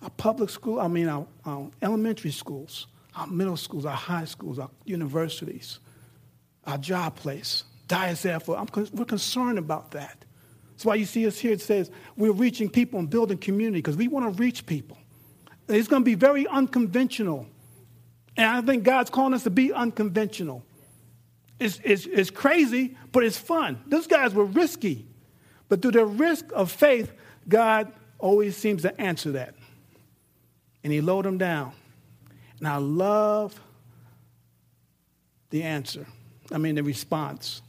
[0.00, 4.58] our public school, I mean, our, our elementary schools, our middle schools, our high schools,
[4.58, 5.80] our universities,
[6.64, 10.24] our job place, Dias I'm, we're concerned about that.
[10.70, 11.52] That's why you see us here.
[11.52, 14.96] It says we're reaching people and building community because we want to reach people.
[15.68, 17.48] It's going to be very unconventional.
[18.36, 20.62] And I think God's calling us to be unconventional.
[21.58, 23.82] It's, it's, it's crazy, but it's fun.
[23.86, 25.06] Those guys were risky.
[25.68, 27.12] But through the risk of faith,
[27.48, 29.54] God always seems to answer that.
[30.84, 31.72] And He lowered them down.
[32.58, 33.58] And I love
[35.50, 36.06] the answer,
[36.52, 37.62] I mean, the response.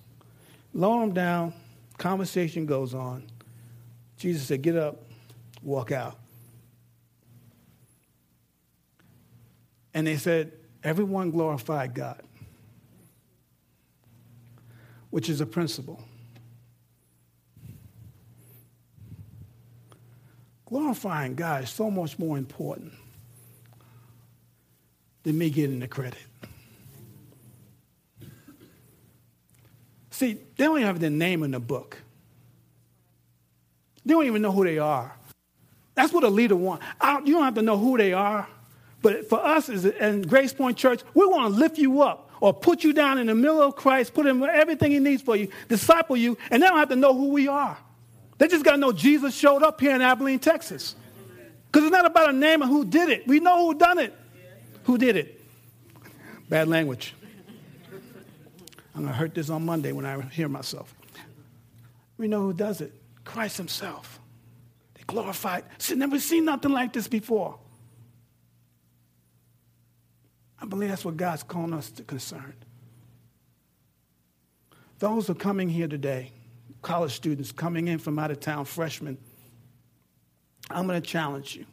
[0.73, 1.53] Lower them down
[1.97, 3.23] Conversation goes on.
[4.17, 5.03] Jesus said, Get up,
[5.63, 6.17] walk out.
[9.97, 10.51] And they said,
[10.83, 12.21] Everyone glorified God,
[15.09, 15.99] which is a principle.
[20.67, 22.93] Glorifying God is so much more important
[25.23, 26.19] than me getting the credit.
[30.11, 31.97] See, they don't even have their name in the book.
[34.05, 35.17] They don't even know who they are.
[35.95, 36.85] That's what a leader wants.
[37.25, 38.47] you don't have to know who they are.
[39.01, 42.53] But for us as in Grace Point Church, we want to lift you up or
[42.53, 45.49] put you down in the middle of Christ, put him everything he needs for you,
[45.67, 47.77] disciple you, and they don't have to know who we are.
[48.37, 50.95] They just got to know Jesus showed up here in Abilene, Texas.
[51.71, 53.27] Because it's not about a name and who did it.
[53.27, 54.13] We know who done it.
[54.83, 55.41] Who did it?
[56.49, 57.13] Bad language.
[58.95, 60.93] I'm going to hurt this on Monday when I hear myself.
[62.17, 62.93] We know who does it
[63.25, 64.19] Christ Himself.
[64.95, 65.65] They glorified.
[65.77, 67.59] See, never seen nothing like this before.
[70.59, 72.53] I believe that's what God's calling us to concern.
[74.99, 76.31] Those who are coming here today,
[76.81, 79.17] college students coming in from out of town, freshmen,
[80.69, 81.65] I'm going to challenge you.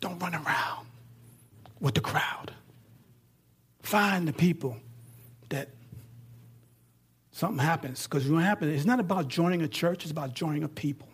[0.00, 0.86] Don't run around
[1.80, 2.52] with the crowd.
[3.82, 4.76] Find the people
[5.48, 5.68] that
[7.32, 8.04] something happens.
[8.06, 11.08] Because what happens, it's not about joining a church, it's about joining a people.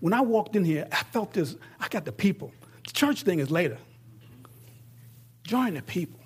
[0.00, 2.52] When I walked in here, I felt this, I got the people.
[2.88, 3.76] The church thing is later.
[5.42, 6.18] Join the people.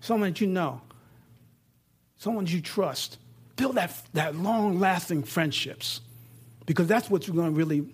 [0.00, 0.80] Someone that you know,
[2.16, 3.18] someone you trust.
[3.56, 6.00] Build that, that long lasting friendships.
[6.64, 7.84] Because that's what you're going to really,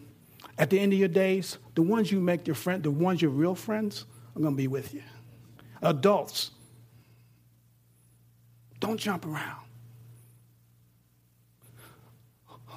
[0.56, 3.32] at the end of your days, the ones you make your friend, the ones your
[3.32, 4.04] real friends,
[4.36, 5.02] are going to be with you.
[5.82, 6.52] Adults,
[8.78, 9.64] don't jump around.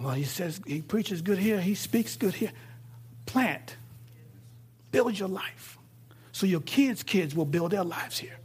[0.02, 2.52] Well, he says he preaches good here, he speaks good here.
[3.30, 3.76] Plant,
[4.92, 5.78] build your life
[6.32, 8.40] so your kids' kids will build their lives here.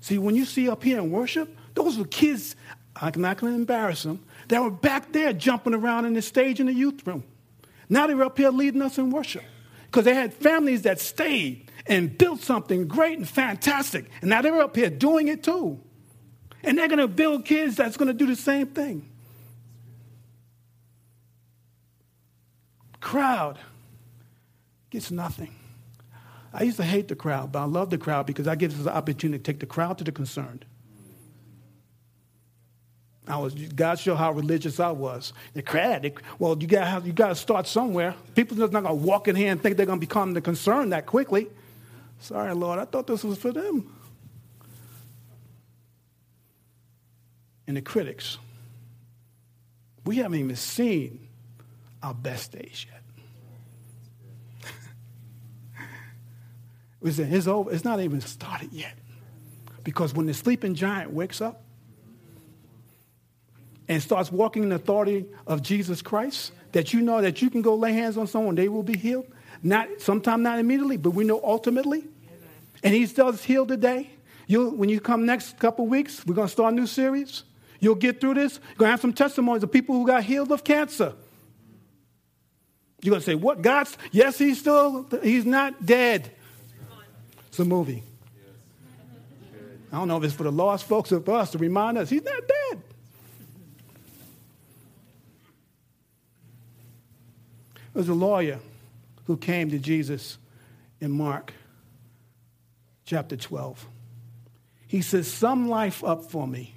[0.00, 2.54] See, when you see up here in worship, those were kids,
[2.94, 6.60] I'm not going to embarrass them, that were back there jumping around in the stage
[6.60, 7.24] in the youth room.
[7.88, 9.44] Now they're up here leading us in worship
[9.86, 14.10] because they had families that stayed and built something great and fantastic.
[14.20, 15.80] And now they're up here doing it too.
[16.62, 19.08] And they're going to build kids that's going to do the same thing.
[23.00, 23.58] Crowd
[24.90, 25.54] gets nothing.
[26.52, 28.84] I used to hate the crowd, but I love the crowd because that gives us
[28.84, 30.64] the opportunity to take the crowd to the concerned.
[33.26, 35.34] I was God showed how religious I was.
[35.52, 38.14] The crowd, they, well, you got you got to start somewhere.
[38.34, 41.04] People are not to walk in here and think they're to become the concerned that
[41.04, 41.48] quickly.
[42.20, 43.94] Sorry, Lord, I thought this was for them.
[47.66, 48.38] And the critics,
[50.06, 51.28] we haven't even seen
[52.02, 52.97] our best days yet.
[57.02, 57.70] It's, over.
[57.70, 58.94] it's not even started yet.
[59.84, 61.62] Because when the sleeping giant wakes up
[63.88, 67.62] and starts walking in the authority of Jesus Christ, that you know that you can
[67.62, 69.26] go lay hands on someone, they will be healed.
[69.62, 72.04] Not sometime not immediately, but we know ultimately.
[72.82, 74.10] And he does heal today.
[74.46, 77.44] you when you come next couple weeks, we're going to start a new series.
[77.80, 78.54] You'll get through this.
[78.54, 81.14] You're going to have some testimonies of people who got healed of cancer.
[83.00, 83.62] You're going to say, what?
[83.62, 86.32] God's, yes, he's still, he's not dead.
[87.48, 88.02] It's a movie.
[89.90, 92.10] I don't know if it's for the lost folks or for us to remind us,
[92.10, 92.82] he's not dead.
[97.92, 98.60] There was a lawyer
[99.26, 100.38] who came to Jesus
[101.00, 101.54] in Mark
[103.04, 103.86] chapter 12.
[104.86, 106.74] He says, Sum life up for me.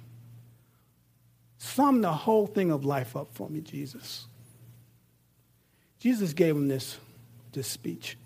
[1.58, 4.26] Sum the whole thing of life up for me, Jesus.
[5.98, 6.96] Jesus gave him this
[7.52, 8.16] this speech.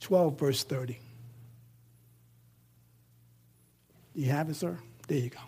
[0.00, 0.98] 12, verse 30.
[4.14, 4.78] You have it, sir?
[5.06, 5.38] There you go.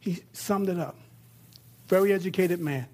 [0.00, 0.96] He summed it up.
[1.88, 2.86] Very educated man.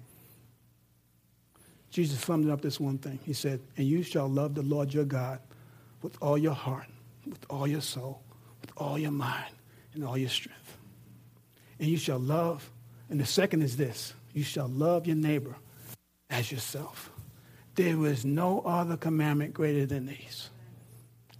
[1.89, 3.19] Jesus summed it up this one thing.
[3.23, 5.39] He said, And you shall love the Lord your God
[6.01, 6.87] with all your heart,
[7.25, 8.21] with all your soul,
[8.61, 9.53] with all your mind,
[9.93, 10.77] and all your strength.
[11.79, 12.69] And you shall love,
[13.09, 15.55] and the second is this you shall love your neighbor
[16.29, 17.10] as yourself.
[17.75, 20.49] There is no other commandment greater than these.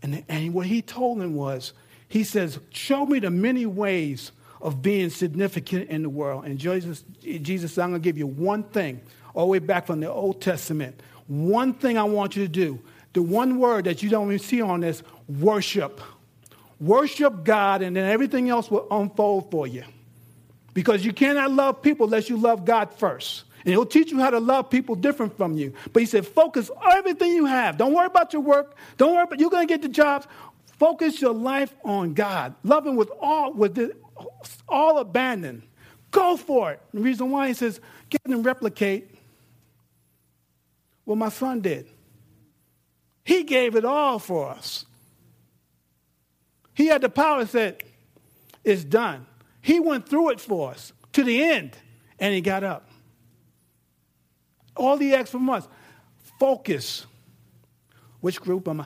[0.02, 1.74] And, and what he told him was,
[2.08, 6.46] he says, Show me the many ways of being significant in the world.
[6.46, 9.02] And Jesus, Jesus said, I'm going to give you one thing,
[9.34, 11.02] all the way back from the Old Testament.
[11.28, 12.80] One thing I want you to do.
[13.14, 16.02] The one word that you don't even see on this worship.
[16.80, 19.84] Worship God, and then everything else will unfold for you.
[20.74, 23.44] Because you cannot love people unless you love God first.
[23.64, 25.74] And he'll teach you how to love people different from you.
[25.94, 27.78] But he said, focus everything you have.
[27.78, 28.76] Don't worry about your work.
[28.98, 30.28] Don't worry about you're going to get the jobs.
[30.80, 32.56] Focus your life on God.
[32.64, 33.94] Love him with all with
[34.68, 35.62] all abandon.
[36.10, 36.82] Go for it.
[36.94, 39.10] The reason why he says, get and replicate
[41.06, 41.88] what my son did.
[43.24, 44.86] He gave it all for us.
[46.74, 47.84] He had the power said,
[48.64, 49.28] It's done.
[49.62, 51.78] He went through it for us to the end,
[52.20, 52.91] and he got up.
[54.76, 55.68] All he asked from us
[56.40, 57.06] focus.
[58.20, 58.86] Which group am I?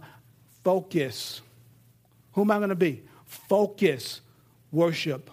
[0.63, 1.41] Focus.
[2.33, 3.03] Who am I going to be?
[3.25, 4.21] Focus.
[4.71, 5.29] Worship.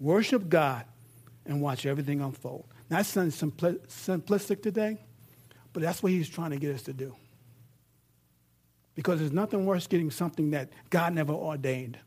[0.00, 0.84] Worship God
[1.46, 2.64] and watch everything unfold.
[2.90, 4.98] Now, that sounds simplistic today,
[5.72, 7.14] but that's what he's trying to get us to do.
[8.94, 11.98] Because there's nothing worse getting something that God never ordained.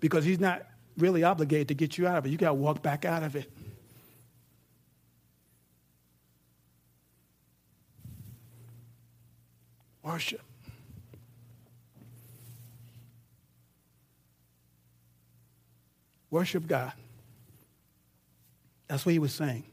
[0.00, 0.66] Because he's not
[0.98, 2.30] really obligated to get you out of it.
[2.30, 3.50] You got to walk back out of it.
[10.06, 10.40] Worship.
[16.30, 16.92] Worship God.
[18.86, 19.64] That's what he was saying.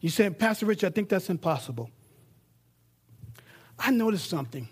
[0.00, 1.90] You said, Pastor Rich, I think that's impossible.
[3.76, 4.68] I noticed something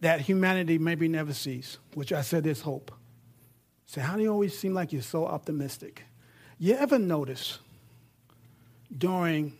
[0.00, 2.92] that humanity maybe never sees, which I said is hope.
[3.86, 6.04] Say, how do you always seem like you're so optimistic?
[6.60, 7.58] You ever notice
[8.96, 9.54] during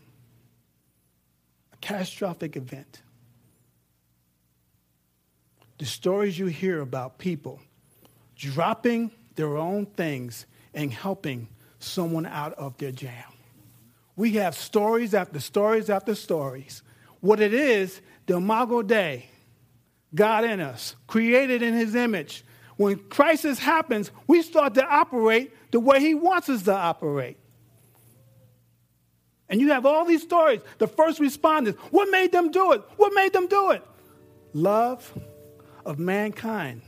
[1.83, 3.01] catastrophic event.
[5.79, 7.59] The stories you hear about people
[8.37, 13.25] dropping their own things and helping someone out of their jam.
[14.15, 16.83] We have stories after stories after stories.
[17.19, 19.25] What it is, the Imago Dei,
[20.15, 22.45] God in us, created in his image.
[22.77, 27.37] When crisis happens, we start to operate the way he wants us to operate.
[29.53, 30.61] And you have all these stories.
[30.79, 32.81] The first responders, what made them do it?
[32.97, 33.83] What made them do it?
[34.51, 35.15] Love
[35.85, 36.81] of mankind.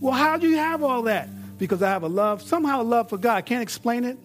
[0.00, 1.28] Well, how do you have all that?
[1.58, 3.34] Because I have a love, somehow a love for God.
[3.36, 4.16] I can't explain it,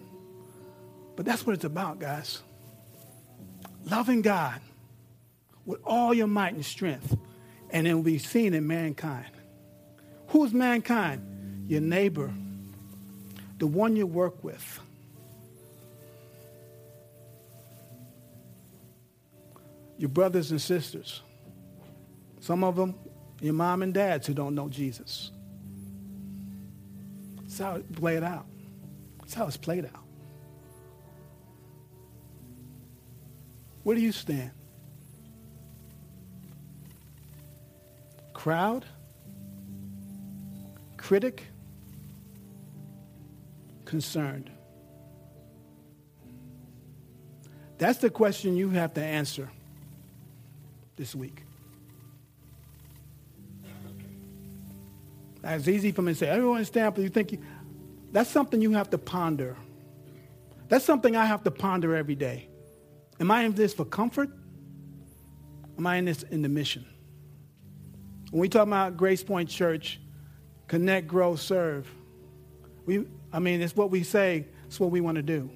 [1.16, 2.40] but that's what it's about, guys.
[3.84, 4.62] Loving God
[5.66, 7.14] with all your might and strength,
[7.68, 9.32] and it will be seen in mankind.
[10.28, 11.66] Who's mankind?
[11.68, 12.32] Your neighbor,
[13.58, 14.80] the one you work with
[20.02, 21.22] your brothers and sisters.
[22.40, 22.96] Some of them,
[23.40, 25.30] your mom and dads who don't know Jesus.
[27.36, 28.44] That's how it played out.
[29.20, 30.02] That's how it's played out.
[33.84, 34.50] Where do you stand?
[38.32, 38.84] Crowd?
[40.96, 41.44] Critic?
[43.84, 44.50] Concerned?
[47.78, 49.48] That's the question you have to answer
[50.96, 51.44] this week.
[55.44, 56.98] It's easy for me to say, everyone stand up.
[56.98, 57.38] You think you,
[58.12, 59.56] that's something you have to ponder.
[60.68, 62.48] That's something I have to ponder every day.
[63.18, 64.30] Am I in this for comfort?
[65.78, 66.86] Am I in this in the mission?
[68.30, 70.00] When we talk about Grace Point Church,
[70.68, 71.90] connect, grow, serve,
[72.86, 75.50] we, I mean, it's what we say, it's what we want to do.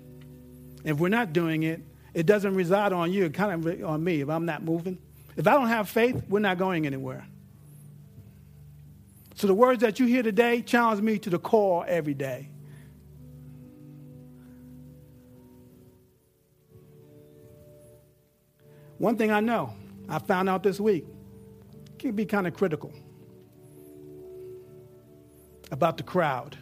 [0.85, 1.81] If we're not doing it,
[2.13, 4.99] it doesn't reside on you, it kind of on me if I'm not moving.
[5.37, 7.27] If I don't have faith, we're not going anywhere.
[9.35, 12.49] So the words that you hear today challenge me to the core every day.
[18.97, 19.75] One thing I know,
[20.09, 21.05] I found out this week,
[21.99, 22.95] can be kind of critical
[25.71, 26.57] about the crowd,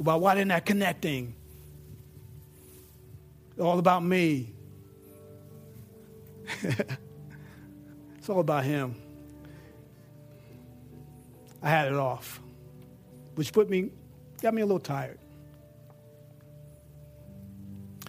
[0.00, 1.34] about why they're not connecting.
[3.60, 4.54] all about me.
[8.18, 8.94] it's all about him.
[11.62, 12.40] I had it off,
[13.34, 13.90] which put me,
[14.40, 15.18] got me a little tired.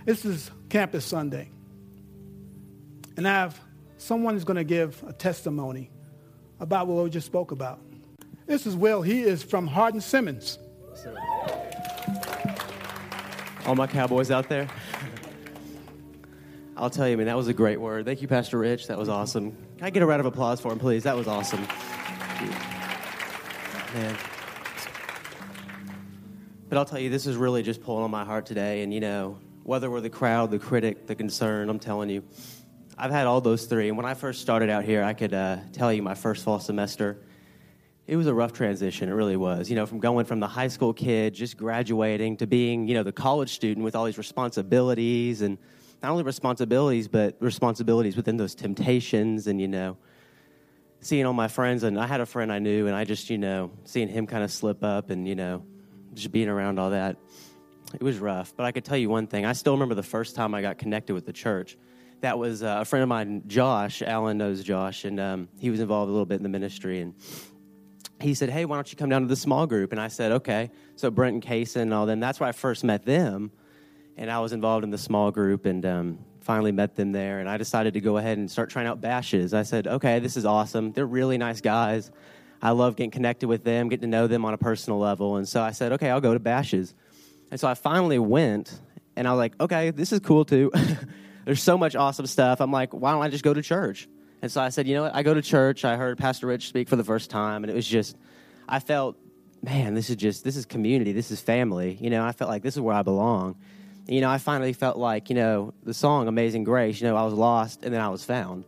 [0.06, 1.50] This is Campus Sunday.
[3.18, 3.60] And I have
[3.98, 5.92] someone who's going to give a testimony
[6.60, 7.80] about what we just spoke about.
[8.46, 9.02] This is Will.
[9.02, 10.58] He is from Hardin Simmons.
[13.66, 14.68] All my cowboys out there.
[16.80, 18.06] I'll tell you, man, that was a great word.
[18.06, 18.88] Thank you, Pastor Rich.
[18.88, 19.52] That was awesome.
[19.78, 21.04] Can I get a round of applause for him, please?
[21.04, 21.60] That was awesome.
[23.94, 24.16] Man.
[26.70, 28.82] But I'll tell you, this is really just pulling on my heart today.
[28.82, 32.24] And, you know, whether we're the crowd, the critic, the concern, I'm telling you,
[32.98, 33.90] I've had all those three.
[33.90, 36.62] And when I first started out here, I could uh, tell you my first fall
[36.62, 37.20] semester,
[38.08, 39.10] it was a rough transition.
[39.10, 39.70] It really was.
[39.70, 43.04] You know, from going from the high school kid, just graduating, to being, you know,
[43.04, 45.58] the college student with all these responsibilities and
[46.02, 49.98] not only responsibilities, but responsibilities within those temptations and, you know,
[51.02, 51.84] seeing all my friends.
[51.84, 54.44] And I had a friend I knew, and I just, you know, seeing him kind
[54.44, 55.64] of slip up and, you know,
[56.14, 57.18] just being around all that.
[57.94, 58.54] It was rough.
[58.56, 59.46] But I could tell you one thing.
[59.46, 61.78] I still remember the first time I got connected with the church.
[62.22, 64.02] That was uh, a friend of mine, Josh.
[64.02, 67.02] Alan knows Josh, and um, he was involved a little bit in the ministry.
[67.02, 67.14] And
[68.22, 69.92] he said, Hey, why don't you come down to the small group?
[69.92, 70.70] And I said, Okay.
[70.96, 73.52] So Brent and Kaysen and all them, that's where I first met them
[74.20, 77.40] and I was involved in the small group and um, finally met them there.
[77.40, 79.54] And I decided to go ahead and start trying out bashes.
[79.54, 80.92] I said, okay, this is awesome.
[80.92, 82.12] They're really nice guys.
[82.62, 85.38] I love getting connected with them, getting to know them on a personal level.
[85.38, 86.94] And so I said, okay, I'll go to bashes.
[87.50, 88.78] And so I finally went,
[89.16, 90.70] and I was like, okay, this is cool too.
[91.46, 92.60] There's so much awesome stuff.
[92.60, 94.10] I'm like, why don't I just go to church?
[94.42, 95.16] And so I said, you know what?
[95.16, 95.86] I go to church.
[95.86, 98.18] I heard Pastor Rich speak for the first time, and it was just,
[98.68, 99.18] I felt,
[99.64, 101.14] man, this is just, this is community.
[101.14, 101.98] This is family.
[102.02, 103.56] You know, I felt like this is where I belong
[104.10, 107.24] you know, I finally felt like, you know, the song Amazing Grace, you know, I
[107.24, 108.66] was lost and then I was found.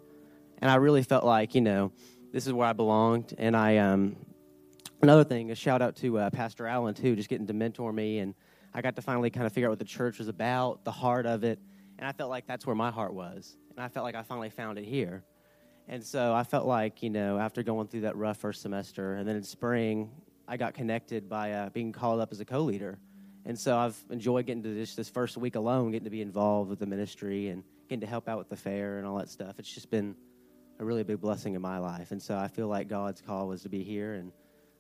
[0.60, 1.92] And I really felt like, you know,
[2.32, 3.34] this is where I belonged.
[3.38, 4.16] And I, um,
[5.02, 8.20] another thing, a shout out to uh, Pastor Allen, too, just getting to mentor me.
[8.20, 8.36] And
[8.74, 11.26] I got to finally kind of figure out what the church was about, the heart
[11.26, 11.60] of it.
[11.98, 13.58] And I felt like that's where my heart was.
[13.72, 15.24] And I felt like I finally found it here.
[15.88, 19.28] And so I felt like, you know, after going through that rough first semester, and
[19.28, 20.12] then in spring,
[20.48, 23.00] I got connected by uh, being called up as a co leader
[23.46, 26.70] and so I've enjoyed getting to this this first week alone, getting to be involved
[26.70, 29.60] with the ministry and getting to help out with the fair and all that stuff.
[29.60, 30.16] It's just been
[30.80, 32.12] a really big blessing in my life.
[32.12, 34.32] And so I feel like God's call was to be here, and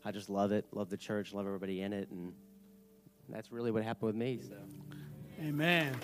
[0.03, 2.33] I just love it, love the church, love everybody in it, and
[3.29, 4.39] that's really what happened with me.
[4.47, 4.55] So,
[5.43, 5.95] Amen.